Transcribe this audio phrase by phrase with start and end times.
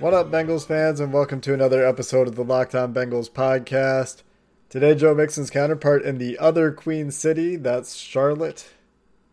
[0.00, 4.22] What up, Bengals fans, and welcome to another episode of the Locked On Bengals podcast.
[4.70, 8.72] Today, Joe Mixon's counterpart in the other Queen City, that's Charlotte,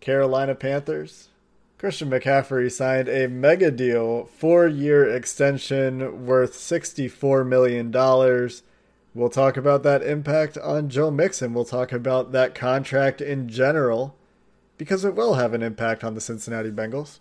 [0.01, 1.29] Carolina Panthers.
[1.77, 7.89] Christian McCaffrey signed a mega deal, four year extension worth $64 million.
[9.13, 11.53] We'll talk about that impact on Joe Mixon.
[11.53, 14.17] We'll talk about that contract in general,
[14.77, 17.19] because it will have an impact on the Cincinnati Bengals.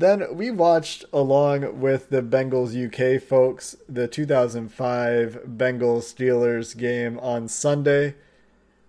[0.00, 7.48] Then we watched along with the Bengals UK folks the 2005 Bengals Steelers game on
[7.48, 8.14] Sunday.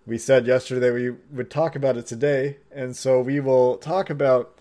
[0.07, 4.57] We said yesterday we would talk about it today, and so we will talk about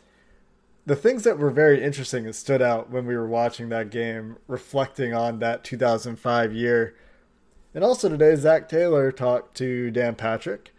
[0.86, 4.36] the things that were very interesting and stood out when we were watching that game,
[4.48, 6.96] reflecting on that 2005 year.
[7.76, 10.74] And also today, Zac Taylor talked to Dan Patrick,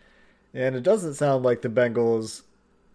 [0.53, 2.41] and it doesn't sound like the Bengals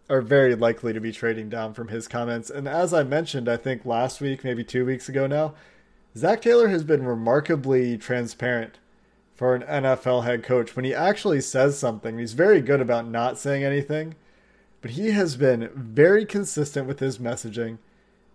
[0.08, 2.48] are very likely to be trading down from his comments.
[2.50, 5.54] And as I mentioned, I think last week, maybe two weeks ago now,
[6.16, 8.78] Zac Taylor has been remarkably transparent
[9.34, 10.74] for an NFL head coach.
[10.74, 14.14] When he actually says something, he's very good about not saying anything,
[14.80, 17.78] but he has been very consistent with his messaging.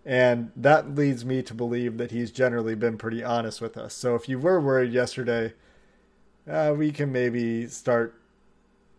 [0.04, 3.94] And that leads me to believe that he's generally been pretty honest with us.
[3.94, 5.54] So if you were worried yesterday,
[6.48, 8.20] uh, we can maybe start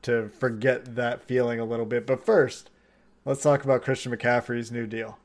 [0.03, 2.05] to forget that feeling a little bit.
[2.05, 2.69] But first,
[3.25, 5.17] let's talk about Christian McCaffrey's new deal.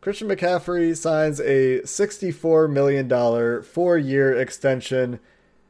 [0.00, 5.20] Christian McCaffrey signs a $64 million four year extension.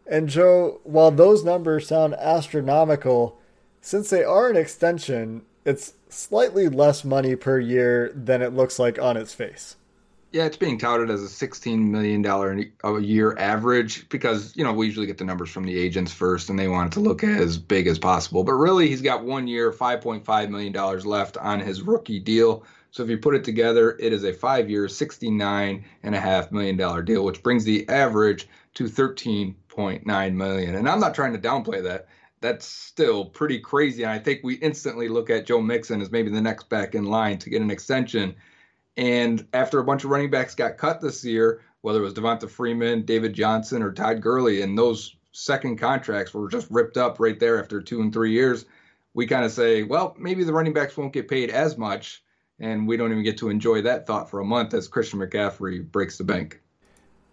[0.06, 3.38] And Joe, while those numbers sound astronomical,
[3.80, 8.98] since they are an extension, it's slightly less money per year than it looks like
[8.98, 9.76] on its face.
[10.32, 12.24] Yeah, it's being touted as a $16 million
[12.84, 16.50] a year average because, you know, we usually get the numbers from the agents first
[16.50, 18.44] and they want it to look as big as possible.
[18.44, 20.72] But really, he's got one year, $5.5 million
[21.04, 22.64] left on his rookie deal.
[22.92, 27.42] So if you put it together, it is a five year, $69.5 million deal, which
[27.42, 30.74] brings the average to 13.9 million.
[30.76, 32.06] And I'm not trying to downplay that.
[32.40, 34.04] That's still pretty crazy.
[34.04, 37.04] And I think we instantly look at Joe Mixon as maybe the next back in
[37.04, 38.36] line to get an extension.
[38.96, 42.48] And after a bunch of running backs got cut this year, whether it was Devonta
[42.48, 47.38] Freeman, David Johnson, or Todd Gurley, and those second contracts were just ripped up right
[47.38, 48.64] there after two and three years,
[49.14, 52.22] we kind of say, well, maybe the running backs won't get paid as much,
[52.58, 55.90] and we don't even get to enjoy that thought for a month as Christian McCaffrey
[55.90, 56.60] breaks the bank.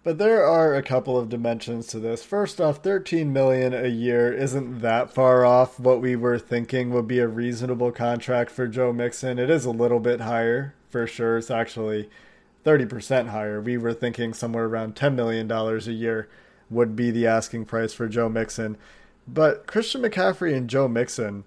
[0.03, 2.23] But there are a couple of dimensions to this.
[2.23, 7.07] First off, 13 million a year isn't that far off what we were thinking would
[7.07, 9.37] be a reasonable contract for Joe Mixon.
[9.37, 11.37] It is a little bit higher for sure.
[11.37, 12.09] It's actually
[12.65, 13.61] 30% higher.
[13.61, 16.27] We were thinking somewhere around $10 million a year
[16.69, 18.77] would be the asking price for Joe Mixon.
[19.27, 21.45] But Christian McCaffrey and Joe Mixon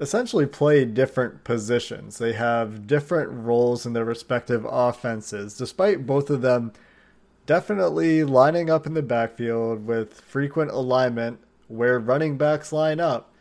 [0.00, 2.18] essentially play different positions.
[2.18, 6.72] They have different roles in their respective offenses, despite both of them
[7.46, 13.32] definitely lining up in the backfield with frequent alignment where running backs line up.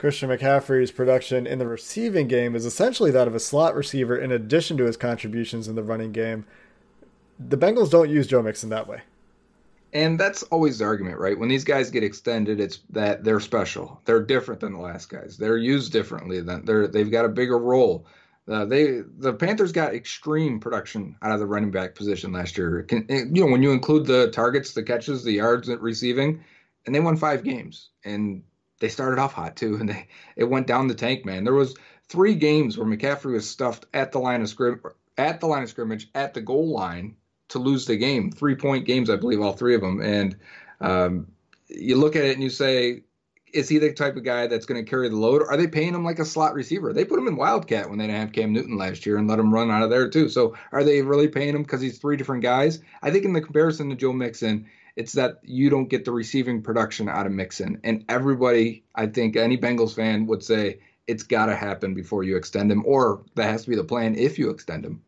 [0.00, 4.32] Christian McCaffrey's production in the receiving game is essentially that of a slot receiver in
[4.32, 6.46] addition to his contributions in the running game.
[7.38, 9.02] The Bengals don't use Joe Mixon that way.
[9.92, 11.38] And that's always the argument, right?
[11.38, 14.00] When these guys get extended, it's that they're special.
[14.06, 15.36] They're different than the last guys.
[15.36, 16.40] They're used differently.
[16.40, 18.06] Than they're they've got a bigger role.
[18.48, 22.84] Uh, they the Panthers got extreme production out of the running back position last year.
[22.84, 26.42] Can, you know when you include the targets, the catches, the yards at receiving,
[26.86, 27.90] and they won five games.
[28.04, 28.44] And
[28.80, 31.44] they started off hot too, and they it went down the tank, man.
[31.44, 31.76] There was
[32.08, 34.80] three games where McCaffrey was stuffed at the line of scrim
[35.16, 37.16] at the line of scrimmage at the goal line
[37.50, 38.30] to lose the game.
[38.30, 40.00] Three point games, I believe, all three of them.
[40.00, 40.36] And
[40.80, 41.28] um,
[41.68, 43.02] you look at it and you say,
[43.52, 45.42] is he the type of guy that's going to carry the load?
[45.42, 46.92] Are they paying him like a slot receiver?
[46.92, 49.38] They put him in Wildcat when they didn't have Cam Newton last year and let
[49.38, 50.28] him run out of there too.
[50.28, 52.80] So are they really paying him because he's three different guys?
[53.02, 54.66] I think in the comparison to Joe Mixon,
[54.96, 57.80] it's that you don't get the receiving production out of Mixon.
[57.84, 62.36] And everybody, I think any Bengals fan would say it's got to happen before you
[62.36, 65.02] extend him, or that has to be the plan if you extend him.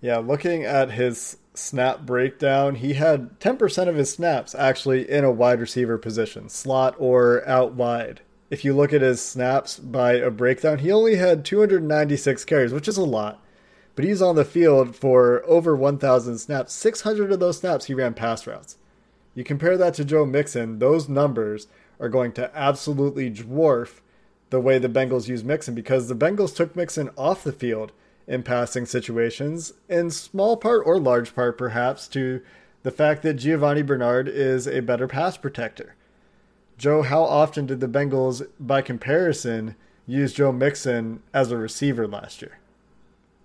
[0.00, 5.30] Yeah, looking at his snap breakdown, he had 10% of his snaps actually in a
[5.30, 8.20] wide receiver position, slot or out wide.
[8.50, 12.88] If you look at his snaps by a breakdown, he only had 296 carries, which
[12.88, 13.42] is a lot.
[13.96, 16.72] But he's on the field for over 1,000 snaps.
[16.74, 18.76] 600 of those snaps he ran pass routes.
[19.34, 21.66] You compare that to Joe Mixon, those numbers
[21.98, 24.00] are going to absolutely dwarf
[24.50, 27.92] the way the Bengals use Mixon because the Bengals took Mixon off the field
[28.26, 32.40] in passing situations, in small part or large part perhaps, to
[32.82, 35.96] the fact that Giovani Bernard is a better pass protector.
[36.78, 39.76] Joe, how often did the Bengals, by comparison,
[40.06, 42.58] use Joe Mixon as a receiver last year?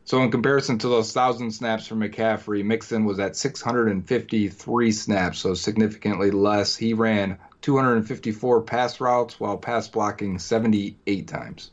[0.10, 5.54] So in comparison to those thousand snaps for McCaffrey, Mixon was at 653 snaps, so
[5.54, 6.76] significantly less.
[6.76, 11.70] He ran 254 pass routes while pass blocking 78 times.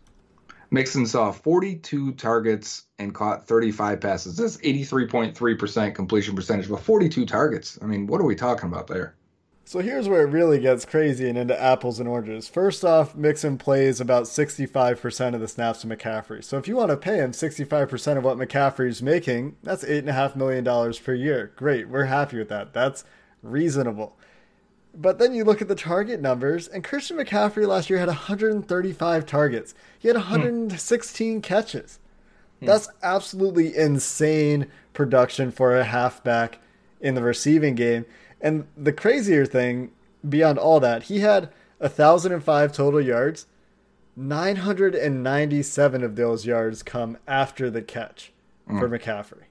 [0.70, 4.36] Mixon saw 42 targets and caught 35 passes.
[4.36, 7.78] That's 83.3% completion percentage, but 42 targets.
[7.80, 9.14] I mean, what are we talking about there?
[9.68, 12.48] So here's where it really gets crazy and into apples and oranges.
[12.48, 16.44] First off, Mixon plays about 65% of the snaps to McCaffrey.
[16.44, 20.94] So if you want to pay him 65% of what McCaffrey's making, that's $8.5 million
[20.94, 21.52] per year.
[21.56, 22.72] Great, we're happy with that.
[22.74, 23.04] That's
[23.42, 24.16] reasonable.
[24.94, 29.26] But then you look at the target numbers, and Christian McCaffrey last year had 135
[29.26, 29.74] targets.
[29.98, 30.30] He had hmm.
[30.30, 31.98] 116 catches.
[32.60, 32.66] Hmm.
[32.66, 36.60] That's absolutely insane production for a halfback
[37.00, 38.06] in the receiving game.
[38.40, 39.92] And the crazier thing,
[40.28, 43.46] beyond all that, he had 1,005 total yards.
[44.16, 48.32] 997 of those yards come after the catch
[48.66, 49.44] for McCaffrey.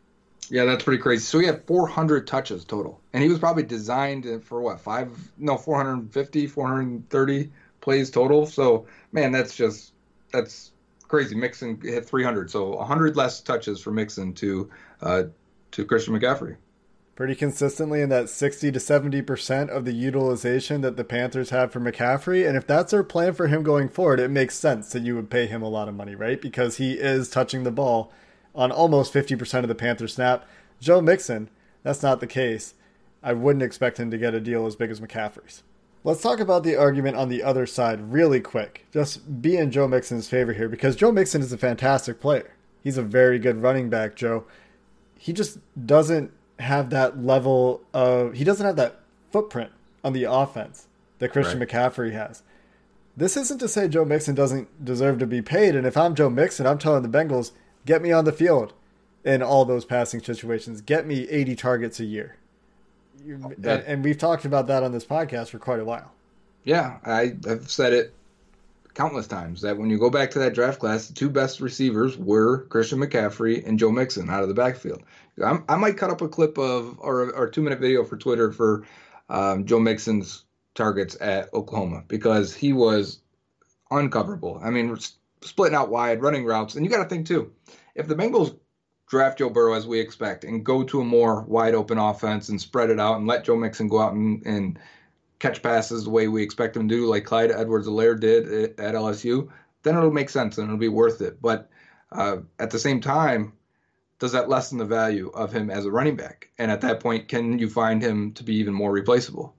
[0.49, 1.23] Yeah, that's pretty crazy.
[1.23, 5.09] So he had 400 touches total, and he was probably designed for what five?
[5.37, 7.51] No, 450, 430
[7.81, 8.45] plays total.
[8.45, 9.93] So man, that's just
[10.31, 10.71] that's
[11.07, 11.35] crazy.
[11.35, 14.69] Mixon hit 300, so 100 less touches for Mixon to
[15.01, 15.23] uh,
[15.71, 16.57] to Christian McCaffrey.
[17.15, 21.79] Pretty consistently in that 60 to 70% of the utilization that the Panthers have for
[21.79, 22.45] McCaffrey.
[22.45, 25.29] And if that's their plan for him going forward, it makes sense that you would
[25.29, 26.41] pay him a lot of money, right?
[26.41, 28.11] Because he is touching the ball
[28.53, 30.45] on almost 50% of the Panther snap.
[30.81, 31.49] Joe Mixon,
[31.83, 32.73] that's not the case.
[33.23, 35.63] I wouldn't expect him to get a deal as big as McCaffrey's.
[36.03, 38.85] Let's talk about the argument on the other side really quick.
[38.91, 42.53] Just be in Joe Mixon's favor here because Joe Mixon is a fantastic player.
[42.83, 44.43] He's a very good running back, Joe.
[45.17, 45.57] He just
[45.87, 48.99] doesn't have that level of, he doesn't have that
[49.31, 49.71] footprint
[50.03, 50.87] on the offense
[51.19, 51.67] that Christian Right.
[51.69, 52.43] McCaffrey has.
[53.17, 55.75] This isn't to say Joe Mixon doesn't deserve to be paid.
[55.75, 57.51] And if I'm Joe Mixon, I'm telling the Bengals,
[57.85, 58.73] get me on the field
[59.23, 60.81] in all those passing situations.
[60.81, 62.35] Get me 80 targets a year.
[63.25, 66.11] You- That- and we've talked about that on this podcast for quite a while.
[66.63, 68.13] Yeah, I have said it
[68.95, 72.17] countless times that when you go back to that draft class, the two best receivers
[72.17, 75.03] were Christian McCaffrey and Joe Mixon out of the backfield.
[75.43, 78.17] I'm, I might cut up a clip of or, or a two minute video for
[78.17, 78.85] Twitter for
[79.29, 83.19] um, Joe Mixon's targets at Oklahoma because he was
[83.91, 84.59] uncoverable.
[84.63, 84.97] I mean,
[85.41, 87.51] splitting out wide, running routes, and you got to think too,
[87.95, 88.57] if the Bengals
[89.07, 92.59] draft Joe Burrow as we expect and go to a more wide open offense and
[92.59, 94.79] spread it out and let Joe Mixon go out and, and
[95.45, 98.95] catch passes the way we expect him to do, like Clyde Edwards-Helaire did at at
[98.95, 99.49] LSU,
[99.83, 101.41] then it'll make sense and it'll be worth it.
[101.41, 101.69] But
[102.11, 103.53] uh, at the same time,
[104.17, 106.49] does that lessen the value of him as a running back?
[106.57, 109.53] And at that point, can you find him to be even more replaceable?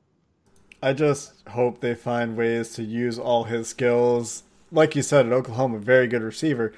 [0.82, 4.42] I just hope they find ways to use all his skills.
[4.72, 6.72] Like you said, at Oklahoma, very good receiver.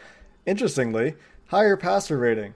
[0.44, 1.14] Interestingly,
[1.46, 2.54] higher passer rating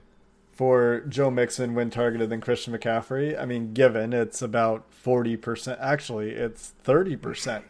[0.53, 3.39] for Joe Mixon when targeted than Christian McCaffrey.
[3.39, 7.63] I mean, given it's about 40%, actually, it's 30%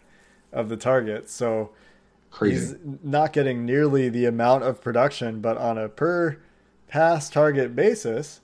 [0.52, 1.32] of the targets.
[1.32, 1.72] So
[2.30, 2.56] Crazy.
[2.56, 6.38] he's not getting nearly the amount of production, but on a per
[6.88, 8.42] pass target basis,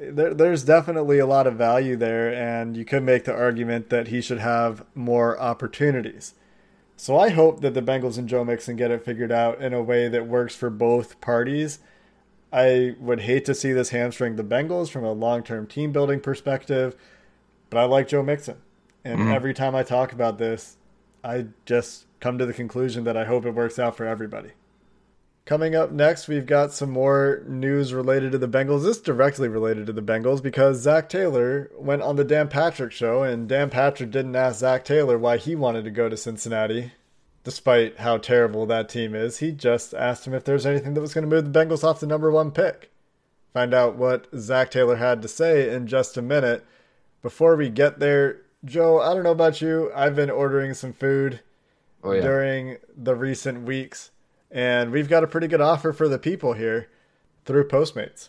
[0.00, 4.08] there, there's definitely a lot of value there, and you could make the argument that
[4.08, 6.34] he should have more opportunities.
[6.96, 9.82] So I hope that the Bengals and Joe Mixon get it figured out in a
[9.82, 11.78] way that works for both parties.
[12.52, 16.20] I would hate to see this hamstring the Bengals from a long term team building
[16.20, 16.96] perspective,
[17.68, 18.56] but I like Joe Mixon.
[19.04, 19.32] And mm-hmm.
[19.32, 20.76] every time I talk about this,
[21.22, 24.50] I just come to the conclusion that I hope it works out for everybody.
[25.46, 28.84] Coming up next, we've got some more news related to the Bengals.
[28.84, 32.92] This is directly related to the Bengals because Zac Taylor went on the Dan Patrick
[32.92, 36.92] show, and Dan Patrick didn't ask Zac Taylor why he wanted to go to Cincinnati,
[37.44, 39.38] despite how terrible that team is.
[39.38, 42.00] He just asked him if there's anything that was going to move the Bengals off
[42.00, 42.90] the number one pick.
[43.52, 46.64] Find out what Zac Taylor had to say in just a minute.
[47.22, 49.90] Before we get there, Joe, I don't know about you.
[49.94, 51.40] I've been ordering some food
[52.02, 52.20] Oh yeah.
[52.22, 54.10] during the recent weeks,
[54.50, 56.88] and we've got a pretty good offer for the people here
[57.44, 58.28] through Postmates.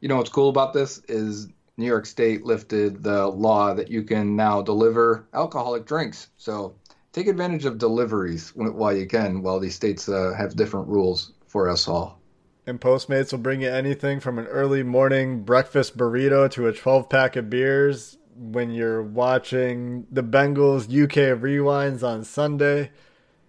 [0.00, 1.48] You know what's cool about this is
[1.78, 6.28] New York State lifted the law that you can now deliver alcoholic drinks.
[6.36, 6.74] So
[7.16, 11.66] take advantage of deliveries while you can, while these states uh, have different rules for
[11.70, 12.20] us all.
[12.66, 17.08] And Postmates will bring you anything from an early morning breakfast burrito to a 12
[17.08, 22.90] pack of beers when you're watching the Bengals UK rewinds on Sunday.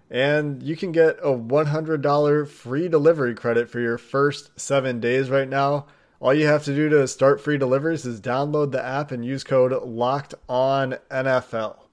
[0.10, 5.50] And you can get a $100 free delivery credit for your first seven days right
[5.50, 5.88] now.
[6.22, 9.44] All you have to do to start free deliveries is download the app and use
[9.44, 11.87] code Locked On NFL.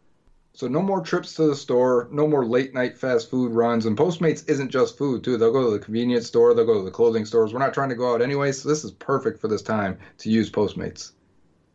[0.57, 3.87] So no more trips to the store, no more late night fast food runs.
[3.87, 5.37] And Postmates isn't just food too.
[5.37, 7.53] They'll go to the convenience store, they'll go to the clothing stores.
[7.53, 10.31] We're not trying to go out anyway, so this is perfect for this time to
[10.31, 11.11] use Postmates.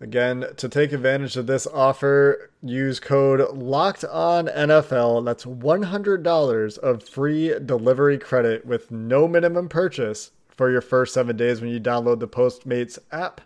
[0.01, 5.25] Again, to take advantage of this offer, use code Locked On NFL.
[5.25, 11.59] That's $100 of free delivery credit with no minimum purchase for your first seven days
[11.59, 13.41] when you download the Postmates app.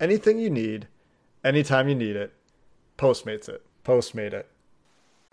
[0.00, 0.88] Anything you need,
[1.44, 2.34] anytime you need it,
[2.98, 3.64] Postmates it.
[3.84, 4.48] Postmate it.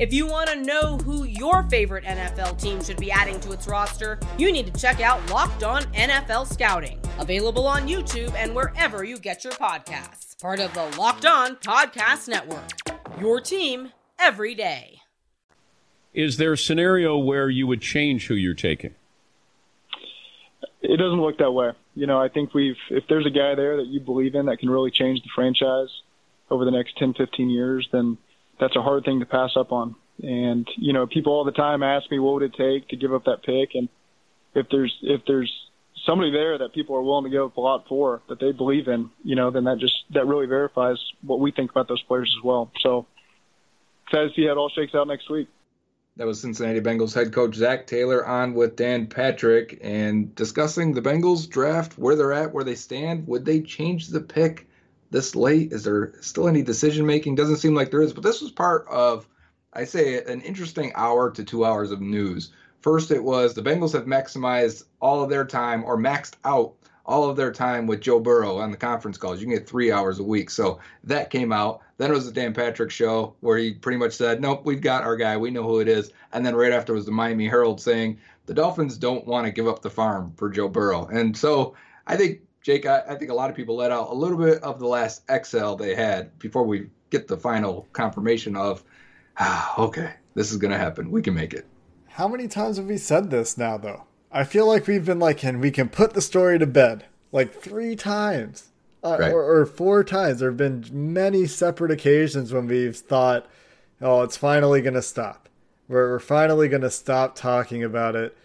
[0.00, 3.68] If you want to know who your favorite NFL team should be adding to its
[3.68, 9.04] roster, you need to check out Locked On NFL Scouting, available on YouTube and wherever
[9.04, 10.40] you get your podcasts.
[10.40, 12.70] Part of the Locked On Podcast Network.
[13.20, 15.02] Your team every day.
[16.14, 18.94] Is there a scenario where you would change who you're taking?
[20.80, 21.72] it doesn't look that way.
[21.94, 24.60] You know, I think we've if there's a guy there that you believe in that
[24.60, 25.90] can really change the franchise
[26.48, 28.16] over the next 10, 15 years, then
[28.60, 29.96] that's a hard thing to pass up on.
[30.22, 33.12] And you know, people all the time ask me what would it take to give
[33.12, 33.88] up that pick, and
[34.54, 35.52] if there's if there's
[36.06, 38.88] somebody there that people are willing to give up a lot for that they believe
[38.88, 42.34] in, you know, then that just that really verifies what we think about those players
[42.38, 42.70] as well.
[42.80, 43.06] So
[44.06, 45.48] excited to see how it all shakes out next week.
[46.16, 51.00] That was Cincinnati Bengals head coach Zac Taylor on with Dan Patrick and discussing the
[51.00, 53.26] Bengals draft, where they're at, where they stand.
[53.26, 54.68] Would they change the pick
[55.10, 55.72] this late?
[55.72, 57.34] Is there still any decision making?
[57.34, 59.28] Doesn't seem like there is, but this was part of,
[59.72, 62.52] I say, an interesting hour to two hours of news.
[62.80, 66.74] First, it was the Bengals have maximized all of their time or maxed out
[67.04, 69.40] all of their time with Joe Burrow on the conference calls.
[69.40, 70.48] You can get three hours a week.
[70.48, 71.80] So that came out.
[71.98, 75.02] Then it was the Dan Patrick show where he pretty much said, Nope, we've got
[75.02, 75.36] our guy.
[75.36, 76.12] We know who it is.
[76.32, 79.66] And then right after was the Miami Herald saying the Dolphins don't want to give
[79.66, 81.06] up the farm for Joe Burrow.
[81.06, 81.74] And so
[82.06, 84.62] I think, Jake, I, I think a lot of people let out a little bit
[84.62, 88.84] of the last Excel they had before we get the final confirmation of,
[89.38, 91.10] ah, okay, this is going to happen.
[91.10, 91.66] We can make it.
[92.08, 94.04] How many times have we said this now, though?
[94.30, 97.52] I feel like we've been like, and we can put the story to bed like
[97.52, 98.68] three times
[99.02, 99.32] uh, Right.
[99.32, 100.40] or, or four times.
[100.40, 103.46] There have been many separate occasions when we've thought,
[104.00, 105.48] oh, it's finally going to stop.
[105.88, 108.36] We're, we're finally going to stop talking about it.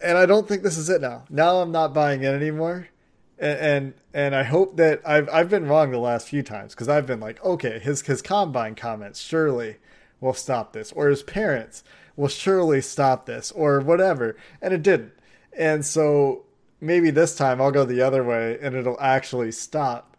[0.00, 1.24] And I don't think this is it now.
[1.30, 2.88] Now I'm not buying it anymore.
[3.38, 6.88] And, and and I hope that I've I've been wrong the last few times because
[6.88, 9.76] I've been like, okay, his his combine comments surely
[10.20, 11.84] will stop this, or his parents
[12.16, 15.12] will surely stop this, or whatever, and it didn't.
[15.52, 16.44] And so
[16.80, 20.16] maybe this time I'll go the other way and it'll actually stop.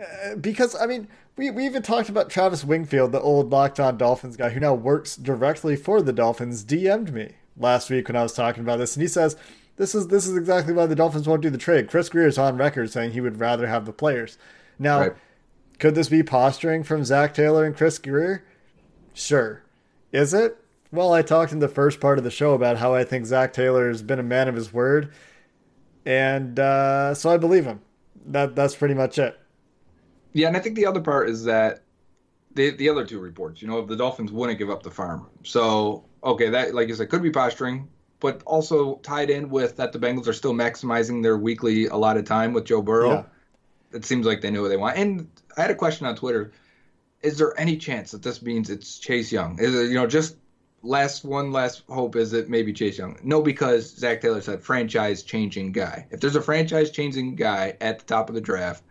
[0.00, 3.96] Uh, because I mean, we we even talked about Travis Wingfield, the old Locked On
[3.96, 8.22] Dolphins guy who now works directly for the Dolphins, DM'd me last week when I
[8.22, 9.36] was talking about this, and he says
[9.78, 11.88] this is this is exactly why the Dolphins won't do the trade.
[11.88, 14.36] Chris Grier is on record saying he would rather have the players.
[14.78, 15.12] Now, Right.
[15.78, 18.44] could this be posturing from Zac Taylor and Chris Grier?
[19.14, 19.62] Sure.
[20.12, 20.58] Is it?
[20.92, 23.52] Well, I talked in the first part of the show about how I think Zac
[23.52, 25.12] Taylor has been a man of his word,
[26.06, 27.80] and uh, so I believe him.
[28.26, 29.38] That that's pretty much it.
[30.32, 31.82] Yeah, and I think the other part is that
[32.54, 35.26] the the other two reports, you know, the Dolphins wouldn't give up the farm.
[35.44, 37.88] So okay, that like you said, could be posturing,
[38.20, 42.52] but also tied in with that the Bengals are still maximizing their weekly allotted time
[42.52, 43.26] with Joe Burrow.
[43.92, 43.98] Yeah.
[43.98, 44.96] it seems like they know what they want.
[44.96, 46.52] And I had a question on Twitter:
[47.22, 49.58] Is there any chance that this means it's Chase Young?
[49.58, 50.36] Is it you know just
[50.82, 53.18] last one last hope is it maybe Chase Young?
[53.22, 56.06] No, because Zac Taylor said franchise changing guy.
[56.10, 58.82] If there's a franchise changing guy at the top of the draft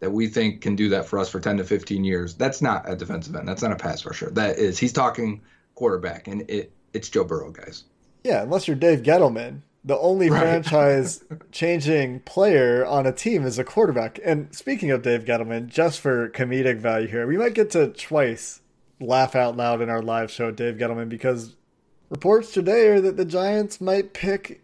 [0.00, 2.90] that we think can do that for us for 10 to 15 years, that's not
[2.90, 3.48] a defensive end.
[3.48, 4.30] That's not a pass rusher.
[4.30, 5.42] That is he's talking
[5.74, 7.84] quarterback, and it it's Joe Burrow, guys.
[8.26, 10.40] Yeah, unless you're Dave Gettleman, the only Right.
[10.40, 14.18] franchise changing player on a team is a quarterback.
[14.24, 18.60] And speaking of Dave Gettleman, just for comedic value here, we might get to twice
[19.00, 21.54] laugh out loud in our live show, Dave Gettleman, because
[22.10, 24.60] reports today are that the Giants might pick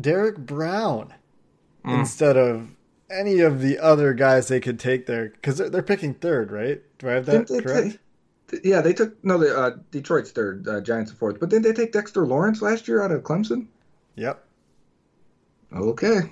[0.00, 1.14] Derrick Brown
[1.84, 2.76] instead of
[3.10, 6.80] any of the other guys they could take there because they're, they're picking third, right?
[6.98, 7.98] Do I have that they correct?
[8.62, 11.40] Yeah, they took no, the uh, Detroit's third, uh, Giants are fourth.
[11.40, 13.66] But didn't they take Dexter Lawrence last year out of Clemson?
[14.16, 14.44] Yep.
[15.72, 16.30] Okay,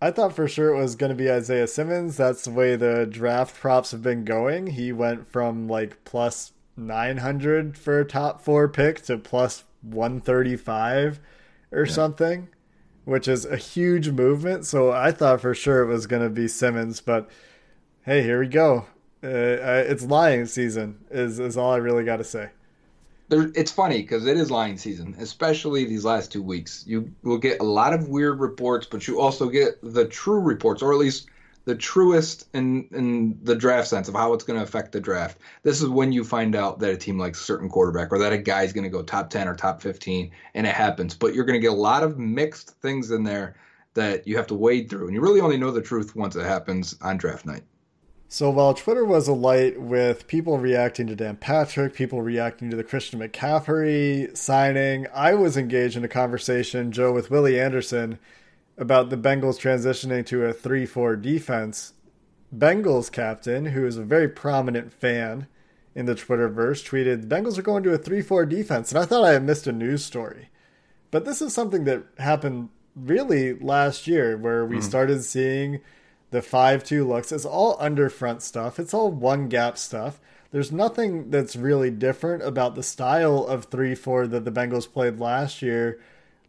[0.00, 2.16] I thought for sure it was going to be Isaiah Simmons.
[2.16, 4.68] That's the way the draft props have been going.
[4.68, 11.18] He went from like plus 900 for a top four pick to plus 135
[11.72, 12.48] or something,
[13.04, 14.66] which is a huge movement.
[14.66, 17.30] So I thought for sure it was going to be Simmons, but
[18.02, 18.86] hey, here we go.
[19.22, 22.50] Uh, it's lying season, is, is all I really got to say.
[23.28, 26.84] there, it's funny because it is lying season, especially these last two weeks.
[26.86, 30.82] You will get a lot of weird reports, but you also get the true reports,
[30.82, 31.28] or at least
[31.66, 35.38] the truest in in the draft sense of how it's going to affect the draft.
[35.64, 38.32] This is when you find out that a team likes a certain quarterback or that
[38.32, 41.14] a guy's going to go top 10 or top 15 and it happens.
[41.14, 43.56] But you're going to get a lot of mixed things in there
[43.94, 46.44] that you have to wade through and you really only know the truth once it
[46.44, 47.64] happens on draft night.
[48.28, 52.82] So while Twitter was alight with people reacting to Dan Patrick, people reacting to the
[52.82, 58.18] Christian McCaffrey signing, I was engaged in a conversation, Joe, with Willie Anderson
[58.76, 61.92] about the Bengals transitioning to a 3 4 defense.
[62.56, 65.46] Bengals captain, who is a very prominent fan
[65.94, 68.90] in the Twitterverse, tweeted, The Bengals are going to a 3 4 defense.
[68.90, 70.48] And I thought I had missed a news story.
[71.12, 74.82] But this is something that happened really last year where we hmm.
[74.82, 75.80] started seeing
[76.30, 77.32] the 5-2 looks.
[77.32, 78.78] It's all under front stuff.
[78.78, 80.20] It's all one gap stuff.
[80.50, 85.60] There's nothing that's really different about the style of 3-4 that the Bengals played last
[85.62, 86.00] year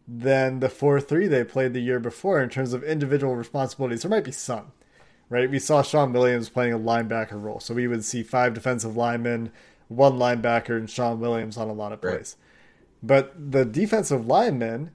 [0.06, 4.02] than the 4-3 they played the year before in terms of individual responsibilities.
[4.02, 4.72] There might be some,
[5.28, 5.50] right?
[5.50, 7.60] We saw Shawn Williams playing a linebacker role.
[7.60, 9.52] So we would see five defensive linemen,
[9.88, 12.16] one linebacker, and Shawn Williams on a lot of Right.
[12.16, 12.36] plays.
[13.02, 14.90] But the defensive linemen,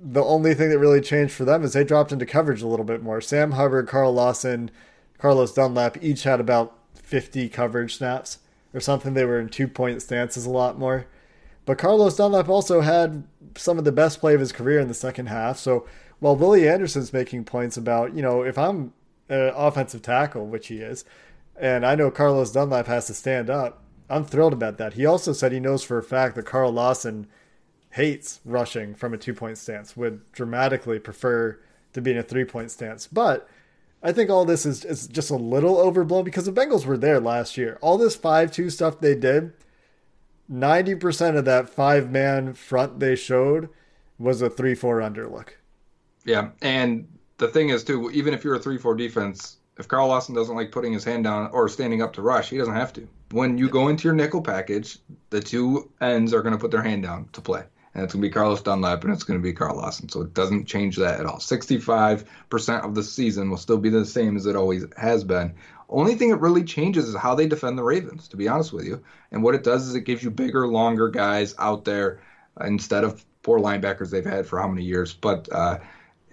[0.00, 2.86] the only thing that really changed for them is they dropped into coverage a little
[2.86, 3.20] bit more.
[3.20, 4.70] Sam Hubbard, Carl Lawson,
[5.18, 8.38] Carlos Dunlap each had about 50 coverage snaps
[8.72, 9.12] or something.
[9.12, 11.06] They were in two point stances a lot more.
[11.66, 13.24] But Carlos Dunlap also had
[13.56, 15.58] some of the best play of his career in the second half.
[15.58, 15.86] So
[16.18, 18.94] while Willie Anderson's making points about, you know, if I'm
[19.28, 21.04] an offensive tackle, which he is,
[21.56, 24.94] and I know Carlos Dunlap has to stand up, I'm thrilled about that.
[24.94, 27.26] He also said he knows for a fact that Carl Lawson
[27.90, 31.58] hates rushing from a two point stance, would dramatically prefer
[31.92, 33.06] to be in a three point stance.
[33.06, 33.48] But
[34.02, 37.20] I think all this is, is just a little overblown because the Bengals were there
[37.20, 37.78] last year.
[37.82, 39.52] All this 5 2 stuff they did,
[40.50, 43.68] 90% of that five man front they showed
[44.18, 45.58] was a 3 4 under look.
[46.24, 47.06] Yeah, and
[47.38, 50.70] the thing is too, even if you're a three-four defense, if Carl Lawson doesn't like
[50.70, 53.08] putting his hand down or standing up to rush, he doesn't have to.
[53.30, 54.98] When you go into your nickel package,
[55.30, 58.22] the two ends are going to put their hand down to play, and it's going
[58.22, 60.08] to be Carlos Dunlap and it's going to be Carl Lawson.
[60.08, 61.40] So it doesn't change that at all.
[61.40, 65.54] Sixty-five percent of the season will still be the same as it always has been.
[65.88, 68.28] Only thing that really changes is how they defend the Ravens.
[68.28, 71.08] To be honest with you, and what it does is it gives you bigger, longer
[71.08, 72.22] guys out there
[72.64, 75.12] instead of poor linebackers they've had for how many years.
[75.12, 75.78] But uh,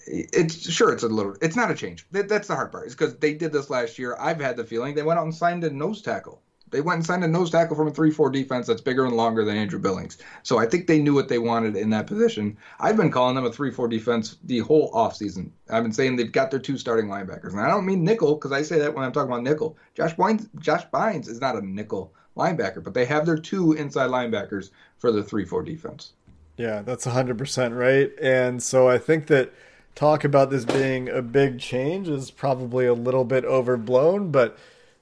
[0.07, 2.95] it's sure it's a little it's not a change that, that's the hard part is
[2.95, 5.63] because they did this last year i've had the feeling they went out and signed
[5.63, 8.81] a nose tackle they went and signed a nose tackle from a 3-4 defense that's
[8.81, 10.17] bigger and longer than andrew billings.
[10.43, 12.57] So i think they knew what they wanted in that position.
[12.79, 15.51] I've been calling them a 3-4 defense the whole offseason.
[15.69, 17.51] I've been saying they've got their two starting linebackers.
[17.51, 19.77] And i don't mean nickel because i say that when i'm talking about nickel.
[19.95, 24.09] Josh bynes josh bynes is not a nickel linebacker but they have their two inside
[24.09, 26.13] linebackers for the 3-4 defense.
[26.57, 28.11] Yeah, that's 100% right.
[28.19, 29.53] And so I think that
[29.93, 34.57] talk about this being a big change is probably a little bit overblown, but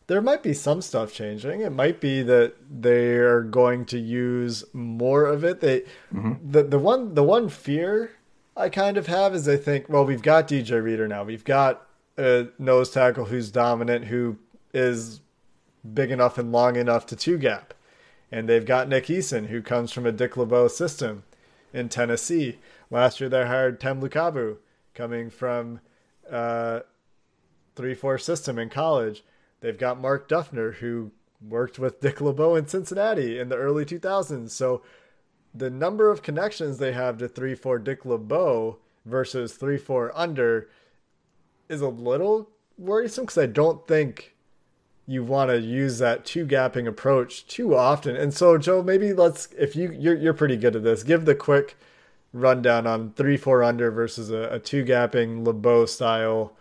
[0.08, 1.62] there might be some stuff changing.
[1.62, 5.62] It might be that they are going to use more of it.
[5.62, 8.12] They the the one the one fear
[8.58, 11.24] I kind of have is I think, well, we've got DJ Reader now.
[11.24, 11.86] We've got
[12.18, 14.38] a nose tackle who's dominant, who
[14.74, 15.22] is
[15.94, 17.74] big enough and long enough to two gap.
[18.32, 21.24] And they've got Nick Eason, who comes from a Dick LeBeau system
[21.74, 22.60] in Tennessee.
[22.90, 24.58] Last year they hired Tem Lukabu,
[24.94, 25.82] coming from
[26.30, 26.82] uh,
[27.76, 29.24] three-four system in college.
[29.66, 31.10] They've got Mark Duffner, who
[31.42, 34.52] worked with Dick LeBeau in Cincinnati in the early 2000s.
[34.52, 34.84] So
[35.56, 40.70] the number of connections they have to three-four Dick LeBeau versus three-four under
[41.68, 44.36] is a little worrisome because I don't think
[45.08, 48.16] you want to use that two gapping approach too often.
[48.16, 51.34] And so, Joe, maybe let's if you you're you're pretty good at this, give the
[51.34, 51.76] quick
[52.34, 56.54] rundown on three four under versus a, a two gapping LeBeau style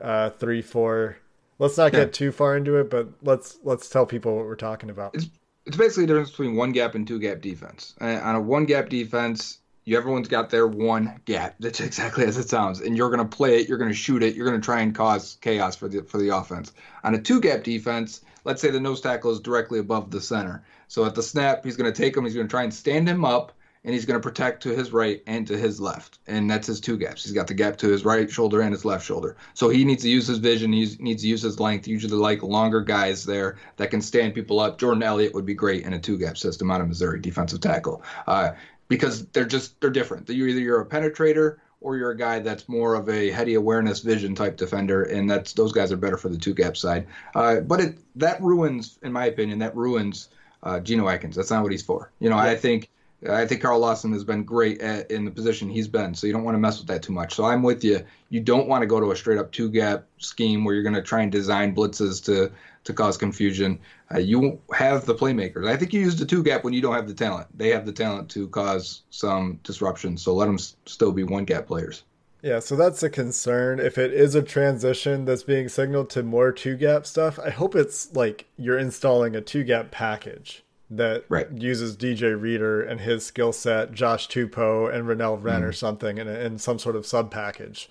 [0.00, 1.18] uh, three four.
[1.58, 2.12] Let's not get Yeah.
[2.12, 5.14] too far into it, but let's let's tell people what we're talking about.
[5.14, 5.28] It's
[5.66, 7.94] it's basically the difference between one gap and two gap defense.
[8.00, 11.56] Uh, on a one gap defense, you everyone's got their one gap.
[11.60, 13.68] That's exactly as it sounds, and you're going to play it.
[13.68, 14.34] You're going to shoot it.
[14.34, 16.72] You're going to try and cause chaos for the for the offense.
[17.04, 20.64] On a two gap defense, let's say the nose tackle is directly above the center.
[20.86, 22.24] So at the snap, he's going to take him.
[22.24, 23.52] He's going to try and stand him up,
[23.88, 26.78] and he's going to protect to his right and to his left, and that's his
[26.78, 27.24] two gaps.
[27.24, 29.38] He's got the gap to his right shoulder and his left shoulder.
[29.54, 30.74] So he needs to use his vision.
[30.74, 31.88] He needs to use his length.
[31.88, 34.78] Usually, like longer guys there that can stand people up.
[34.78, 38.02] Jordan Elliott would be great in a two gap system out of Missouri, defensive tackle,
[38.26, 38.50] uh,
[38.88, 40.28] because they're just they're different.
[40.28, 44.00] You're either you're a penetrator or you're a guy that's more of a heady awareness
[44.00, 47.06] vision type defender, and that's those guys are better for the two gap side.
[47.34, 50.28] Uh, but it that ruins, in my opinion, that ruins
[50.62, 51.36] uh, Geno Atkins.
[51.36, 52.12] That's not what he's for.
[52.20, 52.90] You know, I think
[53.28, 56.32] I think Carl Lawson has been great at, in the position he's been, so you
[56.32, 57.34] don't want to mess with that too much.
[57.34, 58.04] So I'm with you.
[58.30, 60.94] You don't want to go to a straight up two gap scheme where you're going
[60.94, 62.52] to try and design blitzes to
[62.84, 63.80] to cause confusion.
[64.14, 65.68] Uh, you have the playmakers.
[65.68, 67.46] I think you use the two gap when you don't have the talent.
[67.58, 70.16] They have the talent to cause some disruption.
[70.16, 72.04] So let them s- still be one gap players.
[72.40, 73.80] Yeah, so that's a concern.
[73.80, 77.74] If it is a transition that's being signaled to more two gap stuff, I hope
[77.74, 81.50] it's like you're installing a two gap package that Right.
[81.52, 85.64] uses DJ Reader and his skill set, Josh Tupou and Renell Wren Mm-hmm.
[85.64, 87.88] or something in, a, in some sort of sub package.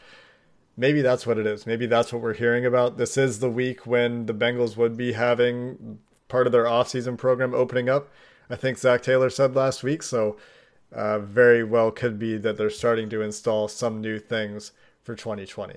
[0.75, 1.65] Maybe that's what it is.
[1.65, 2.97] Maybe that's what we're hearing about.
[2.97, 7.53] This is the week when the Bengals would be having part of their offseason program
[7.53, 8.10] opening up.
[8.49, 10.03] I think Zac Taylor said last week.
[10.03, 10.38] So
[10.93, 14.71] uh, very well could be that they're starting to install some new things
[15.03, 15.75] for 2020.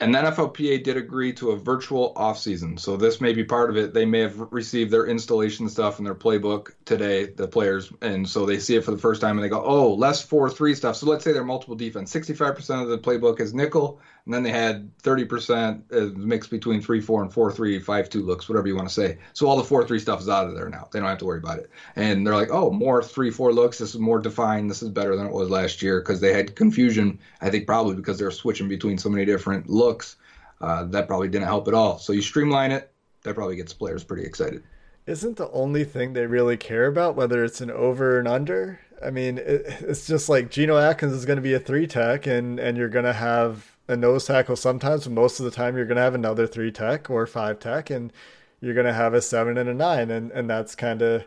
[0.00, 2.80] And the NFLPA did agree to a virtual offseason.
[2.80, 3.92] So this may be part of it.
[3.92, 7.92] They may have received their installation stuff in their playbook today, the players.
[8.00, 10.48] And so they see it for the first time and they go, oh, less 4
[10.48, 10.96] 3 stuff.
[10.96, 12.10] So let's say they're multiple defense.
[12.14, 14.00] 65% of the playbook is nickel.
[14.24, 18.22] And then they had 30% uh, mixed between 3 4 and 4 3, 5 2
[18.22, 19.18] looks, whatever you want to say.
[19.32, 20.88] So all the 4 3 stuff is out of there now.
[20.92, 21.70] They don't have to worry about it.
[21.96, 23.78] And they're like, oh, more 3 4 looks.
[23.78, 24.70] This is more defined.
[24.70, 27.18] This is better than it was last year because they had confusion.
[27.40, 30.16] I think probably because they're switching between so many different looks.
[30.60, 31.98] Uh, that probably didn't help at all.
[31.98, 32.92] So you streamline it.
[33.22, 34.62] That probably gets players pretty excited.
[35.06, 38.80] Isn't the only thing they really care about whether it's an over and under?
[39.02, 42.26] I mean, it, it's just like Geno Atkins is going to be a three tech,
[42.26, 45.76] and and you're going to have a nose tackle sometimes, but most of the time
[45.76, 48.12] you're going to have another three tech or five tech, and
[48.60, 51.24] you're going to have a seven and a nine, and and that's kind of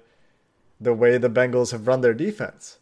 [0.79, 2.77] the way the Bengals have run their defense.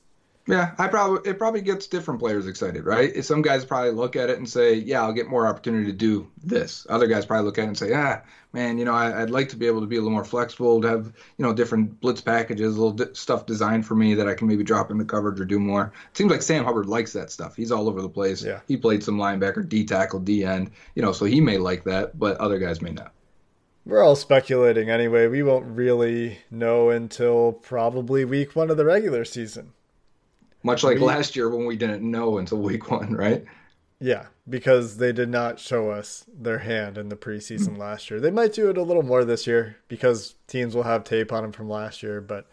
[0.51, 3.23] Yeah, I probably it probably gets different players excited, right?
[3.23, 6.29] Some guys probably look at it and say, "Yeah, I'll get more opportunity to do
[6.43, 9.29] this." Other guys probably look at it and say, "Ah, man, you know, I, I'd
[9.29, 11.05] like to be able to be a little more flexible, to have
[11.37, 14.65] you know different blitz packages, little di- stuff designed for me that I can maybe
[14.65, 17.55] drop into coverage or do more." It seems like Sam Hubbard likes that stuff.
[17.55, 18.43] He's all over the place.
[18.43, 18.59] Yeah.
[18.67, 22.19] He played some linebacker, D tackle, D end, you know, so he may like that,
[22.19, 23.13] but other guys may not.
[23.85, 25.27] We're all speculating anyway.
[25.27, 29.71] We won't really know until probably week one of the regular season.
[30.63, 33.43] Much like We- last year when we didn't know until week one, right?
[33.99, 38.19] Yeah, because they did not show us their hand in the preseason last year.
[38.19, 41.43] They might do it a little more this year because teams will have tape on
[41.43, 42.47] them from last year, but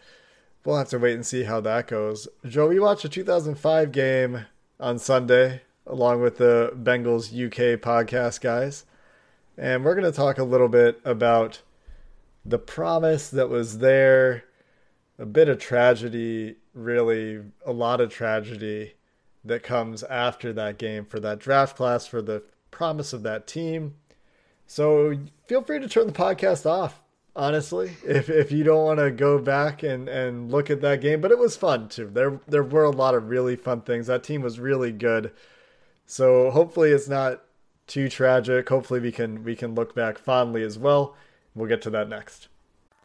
[0.63, 2.27] we'll have to wait and see how that goes.
[2.45, 4.45] Joe, we watched a 2005 game
[4.79, 8.85] on Sunday along with the Bengals UK podcast guys,
[9.57, 11.63] and we're going to talk a little bit about
[12.45, 14.43] the promise that was there,
[15.17, 18.93] a bit of tragedy, really, a lot of tragedy
[19.45, 23.95] that comes after that game for that draft class, for the promise of that team.
[24.67, 27.01] So feel free to turn the podcast off,
[27.35, 31.21] honestly, if, if you don't want to go back and, and look at that game.
[31.21, 32.09] But it was fun too.
[32.13, 34.07] There there were a lot of really fun things.
[34.07, 35.31] That team was really good.
[36.05, 37.41] So hopefully it's not
[37.87, 38.69] too tragic.
[38.69, 41.15] Hopefully we can we can look back fondly as well.
[41.55, 42.48] We'll get to that next.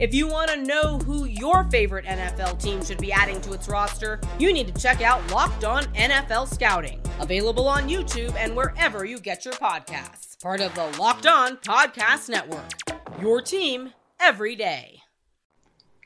[0.00, 3.66] If you want to know who your favorite NFL team should be adding to its
[3.66, 9.04] roster, you need to check out Locked On NFL Scouting, available on YouTube and wherever
[9.04, 10.40] you get your podcasts.
[10.40, 12.70] Part of the Locked On Podcast Network.
[13.20, 15.00] Your team every day.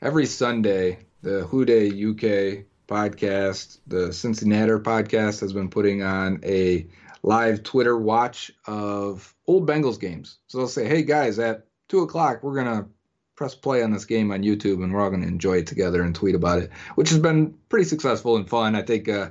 [0.01, 6.87] Every Sunday, the Who Dey UK podcast, the Cincinnati podcast, has been putting on a
[7.21, 10.39] live Twitter watch of old Bengals games.
[10.47, 12.87] So they'll say, hey guys, at two o'clock, we're going to
[13.35, 16.03] press play on this game on YouTube and we're all going to enjoy it together
[16.03, 18.75] and tweet about it, which has been pretty successful and fun.
[18.75, 19.29] I think uh,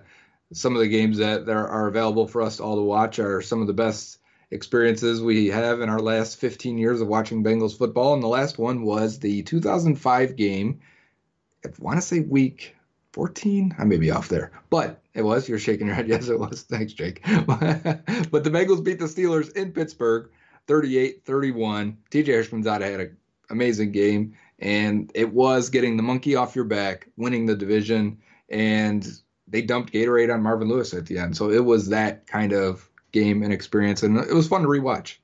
[0.52, 3.60] some of the games that, that are available for us all to watch are some
[3.60, 4.18] of the best
[4.50, 8.14] experiences we have in our last 15 years of watching Bengals football.
[8.14, 10.80] And the last one was the 2005 game.
[11.64, 12.76] I want to say week
[13.12, 13.76] 14.
[13.78, 15.48] I may be off there, but it was.
[15.48, 16.08] You're shaking your head.
[16.12, 16.62] Yes, it was.
[16.62, 17.22] Thanks, Jake.
[17.46, 20.30] but the Bengals beat the Steelers in Pittsburgh
[20.66, 21.98] 38 31.
[22.10, 23.16] TJ Houshmandzadeh had an
[23.52, 29.06] amazing game, and it was getting the monkey off your back, winning the division, and
[29.46, 31.36] they dumped Gatorade on Marvin Lewis at the end.
[31.36, 35.18] So it was that kind of game and experience, and it was fun to rewatch.